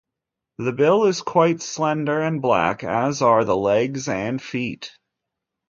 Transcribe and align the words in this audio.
The 0.57 0.71
bill 0.71 1.05
is 1.05 1.21
quite 1.21 1.61
slender 1.61 2.21
and 2.23 2.41
black, 2.41 2.83
as 2.83 3.21
are 3.21 3.43
the 3.45 3.55
legs 3.55 4.07
and 4.09 4.41
feet. 4.41 4.97